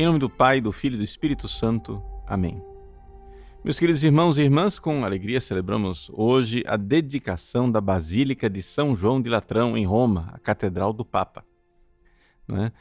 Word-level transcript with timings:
Em 0.00 0.06
nome 0.06 0.20
do 0.20 0.30
Pai, 0.30 0.60
do 0.60 0.70
Filho 0.70 0.94
e 0.94 0.98
do 0.98 1.02
Espírito 1.02 1.48
Santo. 1.48 2.00
Amém. 2.24 2.62
Meus 3.64 3.80
queridos 3.80 4.04
irmãos 4.04 4.38
e 4.38 4.42
irmãs, 4.42 4.78
com 4.78 5.04
alegria 5.04 5.40
celebramos 5.40 6.08
hoje 6.14 6.62
a 6.68 6.76
dedicação 6.76 7.68
da 7.68 7.80
Basílica 7.80 8.48
de 8.48 8.62
São 8.62 8.94
João 8.94 9.20
de 9.20 9.28
Latrão, 9.28 9.76
em 9.76 9.84
Roma, 9.84 10.30
a 10.32 10.38
Catedral 10.38 10.92
do 10.92 11.04
Papa. 11.04 11.44
Não 12.46 12.66
é? 12.66 12.72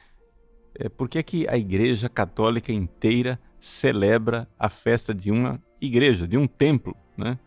É, 0.75 0.89
por 0.89 1.09
que, 1.09 1.17
é 1.17 1.23
que 1.23 1.47
a 1.49 1.57
Igreja 1.57 2.07
Católica 2.07 2.71
inteira 2.71 3.39
celebra 3.59 4.47
a 4.59 4.69
festa 4.69 5.11
de 5.11 5.31
uma 5.31 5.59
igreja, 5.81 6.27
de 6.27 6.37
um 6.37 6.45
templo, 6.45 6.95
né? 7.17 7.39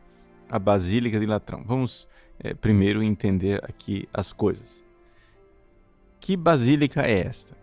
a 0.48 0.58
Basílica 0.58 1.20
de 1.20 1.26
Latrão? 1.26 1.62
Vamos 1.64 2.08
é, 2.40 2.54
primeiro 2.54 3.04
entender 3.04 3.62
aqui 3.62 4.08
as 4.12 4.32
coisas. 4.32 4.82
Que 6.18 6.36
basílica 6.36 7.02
é 7.02 7.20
esta? 7.20 7.59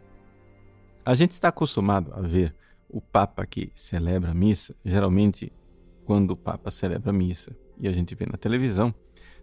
A 1.07 1.15
gente 1.15 1.31
está 1.31 1.47
acostumado 1.47 2.13
a 2.13 2.19
ver 2.19 2.53
o 2.89 2.99
Papa 2.99 3.45
que 3.45 3.71
celebra 3.73 4.31
a 4.31 4.33
missa, 4.33 4.75
geralmente 4.83 5.53
quando 6.03 6.31
o 6.31 6.35
Papa 6.35 6.69
celebra 6.69 7.11
a 7.11 7.13
missa 7.13 7.55
e 7.79 7.87
a 7.87 7.93
gente 7.93 8.13
vê 8.13 8.25
na 8.25 8.37
televisão, 8.37 8.93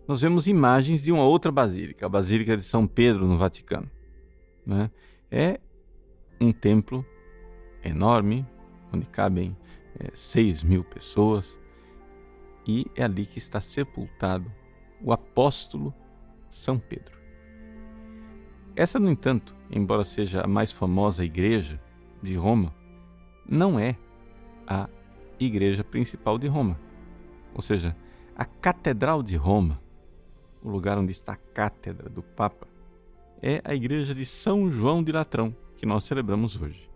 nós 0.06 0.20
vemos 0.20 0.46
imagens 0.46 1.02
de 1.02 1.10
uma 1.10 1.24
outra 1.24 1.50
basílica, 1.50 2.04
a 2.04 2.08
Basílica 2.10 2.54
de 2.54 2.62
São 2.62 2.86
Pedro 2.86 3.26
no 3.26 3.38
Vaticano. 3.38 3.90
Né? 4.66 4.90
É 5.30 5.58
um 6.38 6.52
templo 6.52 7.02
enorme, 7.82 8.46
onde 8.92 9.06
cabem 9.06 9.56
é, 9.98 10.10
6 10.12 10.62
mil 10.64 10.84
pessoas, 10.84 11.58
e 12.66 12.84
é 12.94 13.04
ali 13.04 13.24
que 13.24 13.38
está 13.38 13.58
sepultado 13.58 14.52
o 15.02 15.14
apóstolo 15.14 15.94
São 16.50 16.78
Pedro. 16.78 17.23
Essa, 18.76 18.98
no 18.98 19.10
entanto, 19.10 19.54
embora 19.70 20.02
seja 20.02 20.42
a 20.42 20.48
mais 20.48 20.72
famosa 20.72 21.24
igreja 21.24 21.80
de 22.22 22.34
Roma, 22.34 22.74
não 23.48 23.78
é 23.78 23.96
a 24.66 24.88
igreja 25.38 25.84
principal 25.84 26.38
de 26.38 26.48
Roma. 26.48 26.78
Ou 27.54 27.62
seja, 27.62 27.96
a 28.36 28.44
Catedral 28.44 29.22
de 29.22 29.36
Roma, 29.36 29.80
o 30.62 30.68
lugar 30.68 30.98
onde 30.98 31.12
está 31.12 31.34
a 31.34 31.36
cátedra 31.36 32.08
do 32.08 32.22
Papa, 32.22 32.66
é 33.40 33.60
a 33.64 33.74
igreja 33.74 34.14
de 34.14 34.24
São 34.24 34.70
João 34.72 35.04
de 35.04 35.12
Latrão, 35.12 35.54
que 35.76 35.86
nós 35.86 36.04
celebramos 36.04 36.60
hoje. 36.60 36.90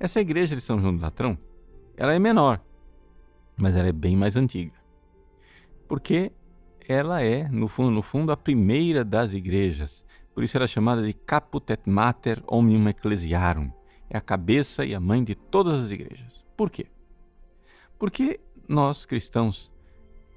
Essa 0.00 0.20
igreja 0.20 0.56
de 0.56 0.62
São 0.62 0.80
João 0.80 0.96
de 0.96 1.02
Latrão, 1.02 1.38
ela 1.96 2.14
é 2.14 2.18
menor, 2.18 2.60
mas 3.56 3.76
ela 3.76 3.88
é 3.88 3.92
bem 3.92 4.16
mais 4.16 4.36
antiga. 4.36 4.72
Porque 5.86 6.32
ela 6.88 7.22
é, 7.22 7.48
no 7.48 7.68
fundo, 7.68 7.90
no 7.90 8.02
fundo, 8.02 8.32
a 8.32 8.36
primeira 8.36 9.04
das 9.04 9.34
igrejas 9.34 10.04
por 10.34 10.42
isso 10.42 10.56
era 10.56 10.66
chamada 10.66 11.02
de 11.02 11.12
Caput 11.12 11.70
et 11.72 11.82
Mater 11.86 12.42
Omnium 12.46 12.88
Ecclesiarum. 12.88 13.70
É 14.08 14.16
a 14.16 14.20
cabeça 14.20 14.84
e 14.84 14.94
a 14.94 15.00
mãe 15.00 15.22
de 15.22 15.34
todas 15.34 15.84
as 15.84 15.90
igrejas. 15.90 16.44
Por 16.56 16.70
quê? 16.70 16.86
Porque 17.98 18.40
nós, 18.68 19.04
cristãos, 19.04 19.70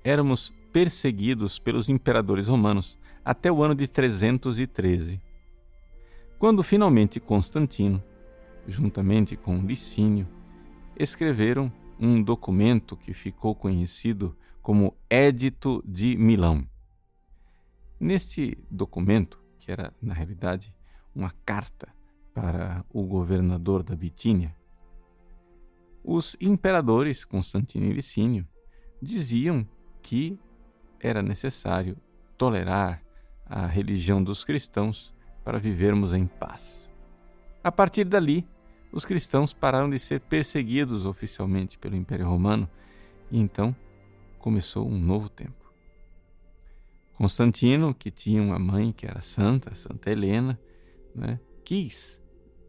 éramos 0.03 0.53
perseguidos 0.71 1.57
pelos 1.57 1.87
imperadores 1.89 2.47
romanos 2.47 2.97
até 3.23 3.51
o 3.51 3.63
ano 3.63 3.73
de 3.73 3.87
313. 3.87 5.21
Quando 6.37 6.61
finalmente 6.61 7.19
Constantino, 7.19 8.03
juntamente 8.67 9.35
com 9.35 9.57
Licínio, 9.59 10.27
escreveram 10.97 11.71
um 11.99 12.21
documento 12.21 12.97
que 12.97 13.13
ficou 13.13 13.55
conhecido 13.55 14.37
como 14.61 14.95
Édito 15.09 15.81
de 15.85 16.17
Milão. 16.17 16.67
Neste 17.99 18.57
documento, 18.69 19.39
que 19.65 19.71
era, 19.71 19.91
na 19.99 20.13
realidade, 20.13 20.71
uma 21.13 21.33
carta 21.43 21.87
para 22.35 22.85
o 22.93 23.03
governador 23.03 23.81
da 23.81 23.95
Bitínia, 23.95 24.55
os 26.03 26.37
imperadores 26.39 27.25
Constantino 27.25 27.87
e 27.87 27.93
Licínio 27.93 28.47
diziam 29.01 29.67
que 30.03 30.39
era 30.99 31.23
necessário 31.23 31.97
tolerar 32.37 33.01
a 33.43 33.65
religião 33.65 34.23
dos 34.23 34.43
cristãos 34.43 35.11
para 35.43 35.57
vivermos 35.57 36.13
em 36.13 36.27
paz. 36.27 36.87
A 37.63 37.71
partir 37.71 38.03
dali, 38.03 38.47
os 38.91 39.03
cristãos 39.03 39.51
pararam 39.51 39.89
de 39.89 39.97
ser 39.97 40.21
perseguidos 40.21 41.07
oficialmente 41.07 41.75
pelo 41.79 41.95
Império 41.95 42.27
Romano 42.27 42.69
e 43.31 43.39
então 43.39 43.75
começou 44.37 44.87
um 44.87 44.99
novo 44.99 45.27
tempo. 45.27 45.64
Constantino, 47.15 47.93
que 47.93 48.11
tinha 48.11 48.41
uma 48.41 48.59
mãe 48.59 48.91
que 48.91 49.05
era 49.05 49.21
santa, 49.21 49.73
Santa 49.73 50.11
Helena, 50.11 50.59
né, 51.13 51.39
quis 51.63 52.21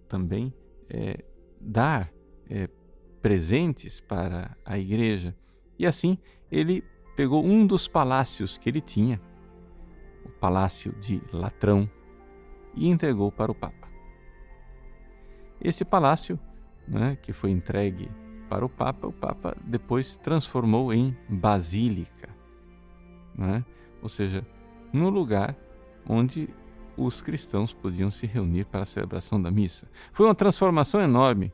também 0.09 0.55
é, 0.89 1.25
dar 1.61 2.13
é, 2.49 2.69
presentes 3.21 4.01
para 4.01 4.57
a 4.65 4.79
igreja. 4.79 5.37
E 5.79 5.87
assim 5.87 6.17
ele 6.51 6.85
pegou 7.17 7.45
um 7.45 7.67
dos 7.67 7.89
palácios 7.89 8.57
que 8.57 8.69
ele 8.69 8.81
tinha, 8.81 9.21
o 10.25 10.29
palácio 10.29 10.93
de 11.01 11.21
Latrão, 11.33 11.91
e 12.75 12.89
entregou 12.89 13.33
para 13.33 13.51
o 13.51 13.55
Papa. 13.55 13.89
Esse 15.61 15.85
palácio, 15.85 16.39
né, 16.87 17.17
que 17.23 17.33
foi 17.33 17.51
entregue 17.51 18.09
para 18.49 18.65
o 18.65 18.69
Papa, 18.69 19.09
o 19.09 19.13
Papa 19.13 19.57
depois 19.65 20.17
transformou 20.17 20.93
em 20.93 21.17
basílica. 21.29 22.29
Né? 23.35 23.65
Ou 24.03 24.09
seja, 24.09 24.47
no 24.93 25.09
lugar 25.09 25.57
onde 26.09 26.49
os 26.97 27.21
cristãos 27.21 27.75
podiam 27.75 28.11
se 28.11 28.27
reunir 28.27 28.65
para 28.65 28.83
a 28.83 28.87
celebração 28.87 29.41
da 29.41 29.51
missa. 29.51 29.89
Foi 30.13 30.27
uma 30.27 30.35
transformação 30.35 31.01
enorme 31.01 31.53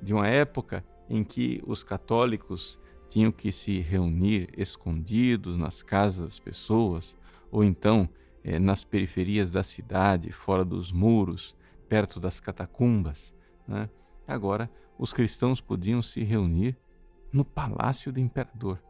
de 0.00 0.14
uma 0.14 0.26
época 0.26 0.84
em 1.08 1.22
que 1.22 1.62
os 1.66 1.82
católicos 1.82 2.78
tinham 3.08 3.32
que 3.32 3.50
se 3.50 3.80
reunir 3.80 4.48
escondidos 4.56 5.56
nas 5.58 5.82
casas 5.82 6.24
das 6.24 6.38
pessoas, 6.38 7.16
ou 7.50 7.64
então 7.64 8.08
eh, 8.44 8.58
nas 8.58 8.84
periferias 8.84 9.50
da 9.50 9.62
cidade, 9.62 10.30
fora 10.30 10.64
dos 10.64 10.92
muros, 10.92 11.56
perto 11.88 12.20
das 12.20 12.38
catacumbas. 12.38 13.34
Né? 13.66 13.88
Agora, 14.26 14.70
os 14.98 15.12
cristãos 15.12 15.60
podiam 15.60 16.02
se 16.02 16.22
reunir 16.22 16.76
no 17.32 17.44
palácio 17.44 18.12
do 18.12 18.20
imperador. 18.20 18.82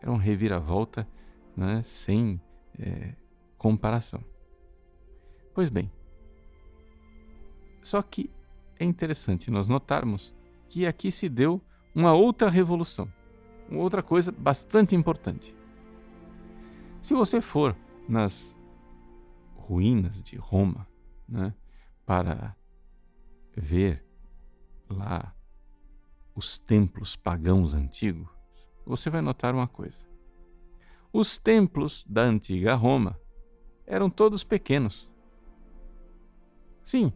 Era 0.00 0.10
uma 0.10 0.20
reviravolta 0.20 1.06
né, 1.56 1.82
sem 1.82 2.40
é, 2.78 3.14
comparação. 3.56 4.22
Pois 5.54 5.68
bem, 5.68 5.90
só 7.82 8.02
que 8.02 8.30
é 8.78 8.84
interessante 8.84 9.50
nós 9.50 9.68
notarmos 9.68 10.34
que 10.68 10.86
aqui 10.86 11.10
se 11.10 11.28
deu 11.28 11.62
uma 11.94 12.12
outra 12.12 12.50
revolução, 12.50 13.10
uma 13.70 13.80
outra 13.80 14.02
coisa 14.02 14.30
bastante 14.30 14.94
importante. 14.94 15.56
Se 17.00 17.14
você 17.14 17.40
for 17.40 17.76
nas 18.08 18.56
ruínas 19.54 20.22
de 20.22 20.36
Roma, 20.36 20.86
né, 21.28 21.54
para 22.04 22.56
ver 23.56 24.04
lá 24.88 25.34
os 26.34 26.58
templos 26.58 27.16
pagãos 27.16 27.72
antigos, 27.72 28.28
você 28.84 29.08
vai 29.08 29.20
notar 29.22 29.54
uma 29.54 29.66
coisa. 29.66 30.05
Os 31.18 31.38
templos 31.38 32.04
da 32.06 32.24
antiga 32.24 32.74
Roma 32.74 33.18
eram 33.86 34.10
todos 34.10 34.44
pequenos. 34.44 35.08
Sim, 36.82 37.10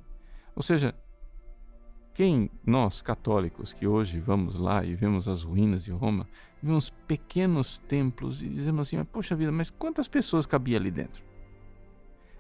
ou 0.56 0.62
seja, 0.62 0.94
quem 2.14 2.50
nós 2.64 3.02
católicos 3.02 3.74
que 3.74 3.86
hoje 3.86 4.18
vamos 4.18 4.58
lá 4.58 4.82
e 4.82 4.94
vemos 4.94 5.28
as 5.28 5.42
ruínas 5.42 5.84
de 5.84 5.90
Roma, 5.90 6.26
vemos 6.62 6.88
pequenos 7.06 7.76
templos 7.76 8.40
e 8.40 8.48
dizemos 8.48 8.88
assim: 8.88 9.04
poxa 9.04 9.36
vida, 9.36 9.52
mas 9.52 9.68
quantas 9.68 10.08
pessoas 10.08 10.46
cabia 10.46 10.78
ali 10.78 10.90
dentro? 10.90 11.22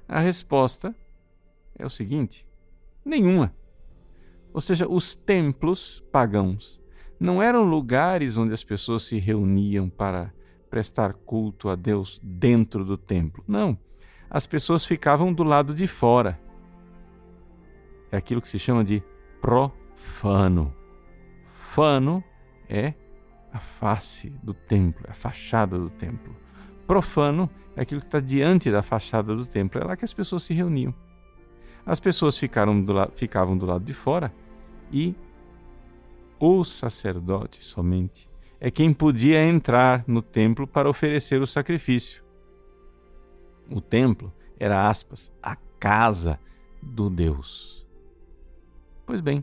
A 0.08 0.18
resposta 0.18 0.96
é 1.78 1.84
o 1.84 1.90
seguinte: 1.90 2.46
nenhuma. 3.04 3.54
Ou 4.54 4.62
seja, 4.62 4.88
os 4.88 5.14
templos 5.14 6.02
pagãos 6.10 6.80
não 7.20 7.42
eram 7.42 7.64
lugares 7.64 8.38
onde 8.38 8.54
as 8.54 8.64
pessoas 8.64 9.02
se 9.02 9.18
reuniam 9.18 9.90
para 9.90 10.32
prestar 10.70 11.12
culto 11.12 11.68
a 11.68 11.74
Deus 11.74 12.20
dentro 12.22 12.84
do 12.84 12.96
templo. 12.96 13.42
Não. 13.46 13.76
As 14.30 14.46
pessoas 14.46 14.86
ficavam 14.86 15.32
do 15.32 15.42
lado 15.42 15.74
de 15.74 15.86
fora. 15.86 16.40
É 18.12 18.16
aquilo 18.16 18.40
que 18.40 18.48
se 18.48 18.58
chama 18.58 18.84
de 18.84 19.02
profano. 19.40 20.74
Fano 21.42 22.22
é 22.68 22.94
a 23.52 23.58
face 23.58 24.30
do 24.42 24.54
templo, 24.54 25.04
a 25.08 25.12
fachada 25.12 25.76
do 25.76 25.90
templo. 25.90 26.36
Profano 26.86 27.50
é 27.76 27.82
aquilo 27.82 28.00
que 28.00 28.06
está 28.06 28.20
diante 28.20 28.70
da 28.70 28.82
fachada 28.82 29.34
do 29.34 29.44
templo. 29.44 29.80
É 29.80 29.84
lá 29.84 29.96
que 29.96 30.04
as 30.04 30.14
pessoas 30.14 30.44
se 30.44 30.54
reuniam. 30.54 30.94
As 31.84 31.98
pessoas 31.98 32.38
ficaram 32.38 32.80
do 32.80 32.94
ficavam 33.14 33.58
do 33.58 33.66
lado 33.66 33.84
de 33.84 33.92
fora 33.92 34.32
e 34.92 35.14
o 36.38 36.64
sacerdote 36.64 37.64
somente 37.64 38.29
é 38.60 38.70
quem 38.70 38.92
podia 38.92 39.42
entrar 39.42 40.04
no 40.06 40.20
templo 40.20 40.66
para 40.66 40.88
oferecer 40.88 41.40
o 41.40 41.46
sacrifício. 41.46 42.22
O 43.70 43.80
templo 43.80 44.32
era, 44.58 44.86
aspas, 44.86 45.32
a 45.42 45.56
casa 45.78 46.38
do 46.82 47.08
Deus. 47.08 47.86
Pois 49.06 49.22
bem, 49.22 49.42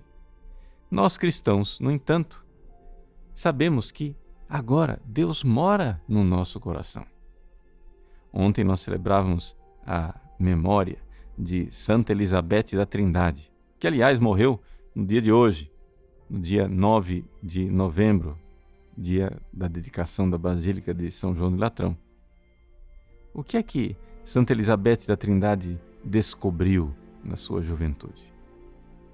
nós 0.89 1.17
cristãos, 1.17 1.79
no 1.79 1.91
entanto, 1.91 2.45
sabemos 3.33 3.91
que 3.91 4.15
agora 4.47 5.01
Deus 5.03 5.43
mora 5.43 5.99
no 6.07 6.23
nosso 6.23 6.59
coração. 6.59 7.05
Ontem 8.31 8.63
nós 8.63 8.81
celebrávamos 8.81 9.55
a 9.85 10.13
memória 10.39 10.99
de 11.35 11.71
Santa 11.71 12.11
Elizabeth 12.11 12.75
da 12.75 12.85
Trindade, 12.85 13.51
que 13.79 13.87
aliás 13.87 14.19
morreu 14.19 14.61
no 14.93 15.05
dia 15.05 15.21
de 15.21 15.31
hoje, 15.31 15.71
no 16.29 16.39
dia 16.39 16.67
9 16.67 17.25
de 17.41 17.69
novembro, 17.69 18.37
dia 18.97 19.31
da 19.53 19.67
dedicação 19.67 20.29
da 20.29 20.37
Basílica 20.37 20.93
de 20.93 21.11
São 21.11 21.35
João 21.35 21.51
de 21.51 21.57
Latrão. 21.57 21.95
O 23.33 23.43
que 23.43 23.57
é 23.57 23.63
que 23.63 23.95
Santa 24.23 24.53
Elizabeth 24.53 25.05
da 25.07 25.15
Trindade 25.15 25.79
descobriu 26.03 26.93
na 27.23 27.35
sua 27.35 27.61
juventude? 27.61 28.33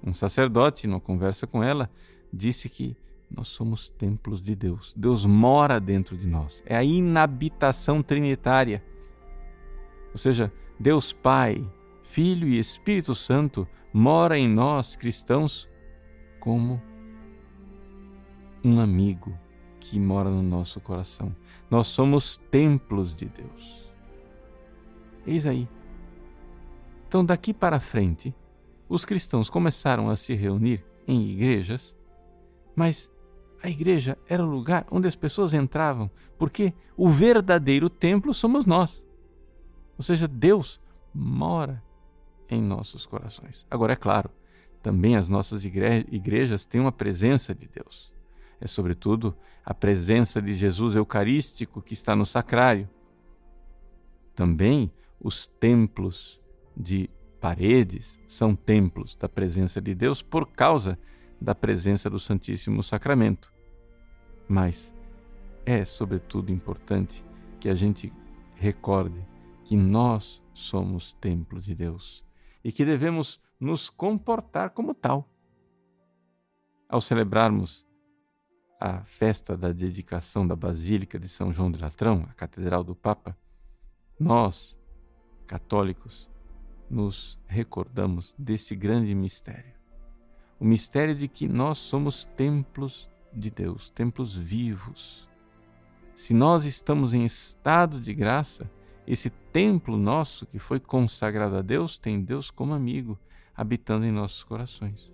Um 0.02 0.14
sacerdote, 0.14 0.86
numa 0.86 1.00
conversa 1.00 1.46
com 1.46 1.62
ela, 1.62 1.90
disse 2.32 2.68
que 2.68 2.96
nós 3.30 3.48
somos 3.48 3.88
templos 3.88 4.42
de 4.42 4.54
Deus. 4.54 4.94
Deus 4.96 5.26
mora 5.26 5.80
dentro 5.80 6.16
de 6.16 6.26
nós. 6.26 6.62
É 6.64 6.76
a 6.76 6.84
inabitação 6.84 8.02
trinitária. 8.02 8.82
Ou 10.12 10.18
seja, 10.18 10.52
Deus 10.78 11.12
Pai, 11.12 11.66
Filho 12.02 12.48
e 12.48 12.58
Espírito 12.58 13.14
Santo 13.14 13.66
mora 13.92 14.38
em 14.38 14.48
nós 14.48 14.96
cristãos 14.96 15.68
como 16.38 16.80
um 18.62 18.78
amigo 18.80 19.36
que 19.84 20.00
mora 20.00 20.30
no 20.30 20.42
nosso 20.42 20.80
coração. 20.80 21.34
Nós 21.70 21.88
somos 21.88 22.38
templos 22.50 23.14
de 23.14 23.26
Deus. 23.26 23.92
Eis 25.26 25.46
aí. 25.46 25.68
Então, 27.06 27.24
daqui 27.24 27.52
para 27.52 27.78
frente, 27.78 28.34
os 28.88 29.04
cristãos 29.04 29.50
começaram 29.50 30.08
a 30.08 30.16
se 30.16 30.34
reunir 30.34 30.82
em 31.06 31.28
igrejas, 31.30 31.94
mas 32.74 33.10
a 33.62 33.68
igreja 33.68 34.16
era 34.26 34.42
o 34.42 34.48
lugar 34.48 34.86
onde 34.90 35.06
as 35.06 35.14
pessoas 35.14 35.52
entravam, 35.52 36.10
porque 36.38 36.72
o 36.96 37.08
verdadeiro 37.08 37.90
templo 37.90 38.32
somos 38.32 38.64
nós. 38.64 39.04
Ou 39.98 40.02
seja, 40.02 40.26
Deus 40.26 40.80
mora 41.14 41.82
em 42.48 42.62
nossos 42.62 43.04
corações. 43.04 43.66
Agora, 43.70 43.92
é 43.92 43.96
claro, 43.96 44.30
também 44.82 45.14
as 45.14 45.28
nossas 45.28 45.64
igrejas 45.64 46.64
têm 46.64 46.80
uma 46.80 46.92
presença 46.92 47.54
de 47.54 47.68
Deus. 47.68 48.13
É, 48.64 48.66
sobretudo, 48.66 49.36
a 49.62 49.74
presença 49.74 50.40
de 50.40 50.54
Jesus 50.54 50.96
Eucarístico 50.96 51.82
que 51.82 51.92
está 51.92 52.16
no 52.16 52.24
sacrário. 52.24 52.88
Também 54.34 54.90
os 55.20 55.46
templos 55.46 56.40
de 56.74 57.10
paredes 57.38 58.18
são 58.26 58.56
templos 58.56 59.14
da 59.14 59.28
presença 59.28 59.82
de 59.82 59.94
Deus 59.94 60.22
por 60.22 60.50
causa 60.50 60.98
da 61.38 61.54
presença 61.54 62.08
do 62.08 62.18
Santíssimo 62.18 62.82
Sacramento. 62.82 63.52
Mas 64.48 64.94
é, 65.66 65.84
sobretudo, 65.84 66.50
importante 66.50 67.22
que 67.60 67.68
a 67.68 67.74
gente 67.74 68.10
recorde 68.54 69.22
que 69.62 69.76
nós 69.76 70.42
somos 70.54 71.12
templo 71.12 71.60
de 71.60 71.74
Deus 71.74 72.24
e 72.64 72.72
que 72.72 72.84
devemos 72.84 73.38
nos 73.60 73.90
comportar 73.90 74.70
como 74.70 74.94
tal. 74.94 75.28
Ao 76.88 77.00
celebrarmos 77.00 77.84
a 78.86 79.02
festa 79.04 79.56
da 79.56 79.72
dedicação 79.72 80.46
da 80.46 80.54
Basílica 80.54 81.18
de 81.18 81.26
São 81.26 81.50
João 81.50 81.70
de 81.70 81.80
Latrão, 81.80 82.26
a 82.28 82.34
Catedral 82.34 82.84
do 82.84 82.94
Papa, 82.94 83.34
nós, 84.20 84.76
católicos, 85.46 86.28
nos 86.90 87.40
recordamos 87.46 88.34
desse 88.38 88.76
grande 88.76 89.14
mistério. 89.14 89.72
O 90.60 90.66
mistério 90.66 91.14
de 91.14 91.28
que 91.28 91.48
nós 91.48 91.78
somos 91.78 92.26
templos 92.36 93.08
de 93.32 93.48
Deus, 93.48 93.88
templos 93.88 94.36
vivos. 94.36 95.26
Se 96.14 96.34
nós 96.34 96.66
estamos 96.66 97.14
em 97.14 97.24
estado 97.24 97.98
de 97.98 98.12
graça, 98.12 98.70
esse 99.06 99.30
templo 99.30 99.96
nosso 99.96 100.44
que 100.44 100.58
foi 100.58 100.78
consagrado 100.78 101.56
a 101.56 101.62
Deus 101.62 101.96
tem 101.96 102.20
Deus 102.20 102.50
como 102.50 102.74
amigo, 102.74 103.18
habitando 103.56 104.04
em 104.04 104.12
nossos 104.12 104.42
corações. 104.42 105.13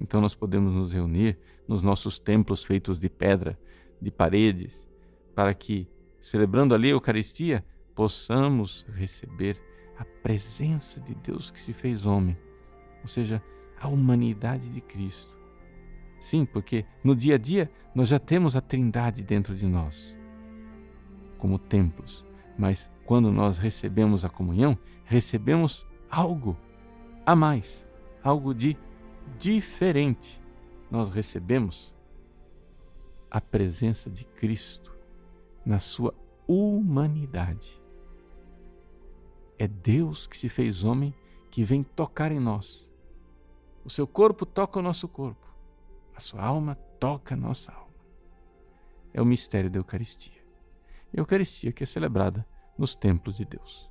Então 0.00 0.20
nós 0.20 0.34
podemos 0.34 0.74
nos 0.74 0.92
reunir 0.92 1.38
nos 1.66 1.82
nossos 1.82 2.18
templos 2.18 2.64
feitos 2.64 2.98
de 2.98 3.08
pedra, 3.08 3.58
de 4.00 4.10
paredes, 4.10 4.88
para 5.34 5.52
que, 5.54 5.88
celebrando 6.20 6.74
ali 6.74 6.88
a 6.88 6.92
Eucaristia, 6.92 7.64
possamos 7.94 8.86
receber 8.94 9.60
a 9.98 10.04
presença 10.04 11.00
de 11.00 11.14
Deus 11.14 11.50
que 11.50 11.58
se 11.58 11.72
fez 11.72 12.06
homem, 12.06 12.36
ou 13.02 13.08
seja, 13.08 13.42
a 13.80 13.88
humanidade 13.88 14.68
de 14.68 14.80
Cristo. 14.80 15.36
Sim, 16.20 16.44
porque 16.44 16.84
no 17.02 17.14
dia 17.14 17.34
a 17.34 17.38
dia 17.38 17.70
nós 17.94 18.08
já 18.08 18.18
temos 18.18 18.56
a 18.56 18.60
Trindade 18.60 19.22
dentro 19.22 19.54
de 19.54 19.66
nós, 19.66 20.16
como 21.38 21.58
templos 21.58 22.28
mas 22.58 22.90
quando 23.06 23.30
nós 23.30 23.56
recebemos 23.56 24.24
a 24.24 24.28
comunhão, 24.28 24.76
recebemos 25.04 25.86
algo 26.10 26.56
a 27.24 27.36
mais, 27.36 27.86
algo 28.22 28.52
de 28.52 28.76
diferente. 29.38 30.40
Nós 30.90 31.10
recebemos 31.10 31.94
a 33.30 33.40
presença 33.40 34.08
de 34.08 34.24
Cristo 34.24 34.96
na 35.64 35.78
sua 35.78 36.14
humanidade. 36.46 37.80
É 39.58 39.66
Deus 39.66 40.26
que 40.26 40.36
se 40.36 40.48
fez 40.48 40.84
homem 40.84 41.14
que 41.50 41.62
vem 41.62 41.82
tocar 41.82 42.32
em 42.32 42.40
nós. 42.40 42.88
O 43.84 43.90
seu 43.90 44.06
corpo 44.06 44.46
toca 44.46 44.78
o 44.78 44.82
nosso 44.82 45.08
corpo, 45.08 45.46
a 46.14 46.20
sua 46.20 46.42
alma 46.42 46.74
toca 46.98 47.34
a 47.34 47.36
nossa 47.36 47.72
alma. 47.72 47.88
É 49.12 49.20
o 49.20 49.26
mistério 49.26 49.70
da 49.70 49.78
Eucaristia. 49.78 50.38
Eucaristia 51.12 51.72
que 51.72 51.82
é 51.82 51.86
celebrada 51.86 52.46
nos 52.76 52.94
templos 52.94 53.36
de 53.36 53.44
Deus. 53.44 53.90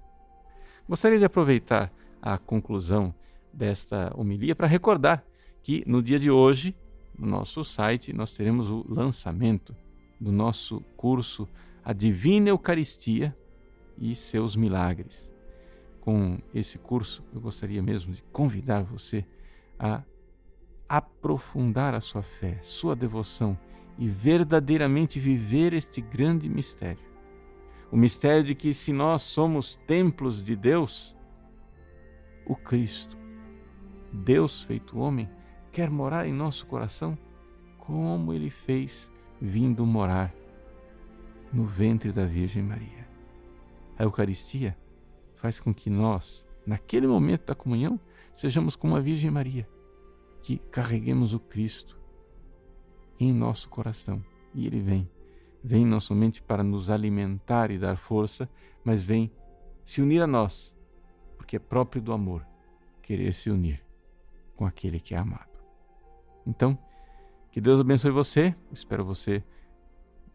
Gostaria 0.88 1.20
de 1.20 1.26
aproveitar 1.26 1.92
a 2.22 2.38
conclusão 2.38 3.14
desta 3.54 4.12
homilia 4.16 4.56
para 4.56 4.68
recordar 4.68 5.26
que 5.64 5.84
no 5.88 6.02
dia 6.02 6.20
de 6.20 6.30
hoje, 6.32 6.76
no 7.18 7.28
nosso 7.28 7.64
site, 7.64 8.14
nós 8.14 8.34
teremos 8.34 8.70
o 8.70 8.86
lançamento 8.88 9.76
do 10.20 10.32
nosso 10.32 10.82
curso 10.96 11.48
A 11.84 11.94
Divina 11.94 12.50
Eucaristia 12.50 13.36
e 13.98 14.16
seus 14.16 14.56
Milagres. 14.56 15.32
Com 16.00 16.38
esse 16.54 16.78
curso, 16.78 17.24
eu 17.34 17.42
gostaria 17.42 17.82
mesmo 17.82 18.14
de 18.14 18.24
convidar 18.32 18.84
você 18.84 19.26
a 19.78 20.04
aprofundar 20.88 21.94
a 21.94 22.00
sua 22.00 22.22
fé, 22.22 22.60
sua 22.62 22.96
devoção 22.96 23.58
e 23.98 24.08
verdadeiramente 24.08 25.20
viver 25.20 25.74
este 25.74 26.00
grande 26.00 26.48
mistério. 26.48 27.06
O 27.92 27.98
mistério 27.98 28.44
de 28.44 28.56
que, 28.56 28.74
se 28.74 28.94
nós 28.94 29.22
somos 29.22 29.76
templos 29.88 30.44
de 30.44 30.56
Deus, 30.56 31.16
o 32.46 32.56
Cristo, 32.56 33.18
Deus 34.12 34.64
feito 34.64 34.98
homem, 34.98 35.30
quer 35.72 35.90
morar 35.90 36.28
em 36.28 36.34
nosso 36.34 36.66
coração? 36.66 37.18
Como 37.78 38.34
ele 38.34 38.50
fez 38.50 39.12
vindo 39.40 39.86
morar 39.86 40.34
no 41.52 41.66
ventre 41.66 42.12
da 42.12 42.26
Virgem 42.26 42.64
Maria. 42.64 43.08
A 43.98 44.04
Eucaristia 44.04 44.78
faz 45.36 45.60
com 45.60 45.74
que 45.74 45.90
nós, 45.90 46.46
naquele 46.66 47.08
momento 47.08 47.46
da 47.46 47.56
comunhão, 47.56 48.00
sejamos 48.34 48.76
como 48.76 48.96
a 48.96 49.00
Virgem 49.00 49.32
Maria, 49.32 49.68
que 50.42 50.58
carreguemos 50.58 51.34
o 51.34 51.40
Cristo 51.40 52.00
em 53.20 53.34
nosso 53.34 53.70
coração. 53.70 54.24
E 54.54 54.66
ele 54.66 54.80
vem. 54.80 55.10
Vem 55.64 55.86
não 55.86 56.00
somente 56.00 56.42
para 56.42 56.64
nos 56.64 56.90
alimentar 56.90 57.72
e 57.72 57.78
dar 57.78 57.98
força, 57.98 58.50
mas 58.84 59.04
vem 59.04 59.32
se 59.86 60.02
unir 60.02 60.22
a 60.22 60.28
nós, 60.28 60.74
porque 61.38 61.56
é 61.56 61.60
próprio 61.60 62.02
do 62.02 62.14
amor 62.14 62.46
querer 63.02 63.34
se 63.34 63.50
unir 63.50 63.87
com 64.58 64.66
aquele 64.66 65.00
que 65.00 65.16
é 65.16 65.18
amado. 65.18 65.58
Então, 66.46 66.78
que 67.52 67.62
Deus 67.62 67.80
abençoe 67.80 68.12
você. 68.12 68.54
Espero 68.72 69.06
você 69.06 69.44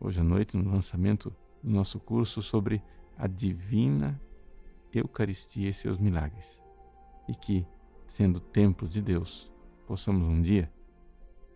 hoje 0.00 0.20
à 0.20 0.24
noite 0.24 0.56
no 0.56 0.70
lançamento 0.70 1.34
do 1.62 1.70
nosso 1.70 2.00
curso 2.00 2.40
sobre 2.40 2.82
a 3.18 3.26
divina 3.26 4.18
Eucaristia 4.92 5.68
e 5.68 5.74
seus 5.74 5.98
milagres. 5.98 6.62
E 7.28 7.34
que, 7.34 7.66
sendo 8.06 8.40
templos 8.40 8.92
de 8.92 9.02
Deus, 9.02 9.50
possamos 9.86 10.26
um 10.26 10.40
dia 10.40 10.72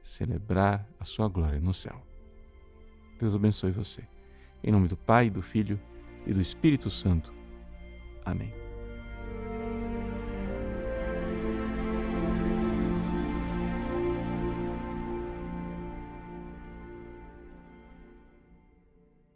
celebrar 0.02 0.88
a 0.99 1.04
sua 1.04 1.28
glória 1.28 1.61
no 1.61 1.75
céu. 1.75 2.00
Deus 3.18 3.35
abençoe 3.35 3.73
você. 3.73 4.06
Em 4.62 4.70
nome 4.70 4.88
do 4.88 4.96
Pai, 4.96 5.30
do 5.30 5.42
Filho 5.42 5.80
e 6.26 6.32
do 6.32 6.40
Espírito 6.40 6.90
Santo. 6.90 7.32
Amém. 8.25 8.65